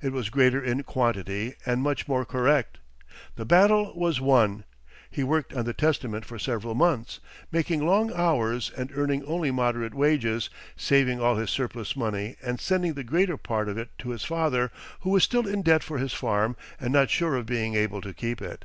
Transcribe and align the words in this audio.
It 0.00 0.12
was 0.14 0.30
greater 0.30 0.58
in 0.64 0.82
quantity 0.82 1.52
and 1.66 1.82
much 1.82 2.08
more 2.08 2.24
correct. 2.24 2.78
The 3.36 3.44
battle 3.44 3.92
was 3.94 4.18
won. 4.18 4.64
He 5.10 5.22
worked 5.22 5.52
on 5.52 5.66
the 5.66 5.74
Testament 5.74 6.24
for 6.24 6.38
several 6.38 6.74
months, 6.74 7.20
making 7.52 7.84
long 7.86 8.10
hours 8.14 8.72
and 8.78 8.90
earning 8.96 9.26
only 9.26 9.50
moderate 9.50 9.92
wages, 9.92 10.48
saving 10.74 11.20
all 11.20 11.36
his 11.36 11.50
surplus 11.50 11.96
money, 11.96 12.36
and 12.42 12.58
sending 12.62 12.94
the 12.94 13.04
greater 13.04 13.36
part 13.36 13.68
of 13.68 13.76
it 13.76 13.90
to 13.98 14.08
his 14.08 14.24
father, 14.24 14.70
who 15.00 15.10
was 15.10 15.22
still 15.22 15.46
in 15.46 15.60
debt 15.60 15.82
for 15.82 15.98
his 15.98 16.14
farm 16.14 16.56
and 16.80 16.90
not 16.90 17.10
sure 17.10 17.36
of 17.36 17.44
being 17.44 17.74
able 17.74 18.00
to 18.00 18.14
keep 18.14 18.40
it. 18.40 18.64